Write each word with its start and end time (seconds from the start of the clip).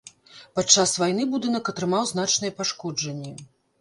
Падчас 0.59 0.93
вайны 1.01 1.27
будынак 1.33 1.69
атрымаў 1.73 2.03
значныя 2.13 2.57
пашкоджанні. 2.63 3.37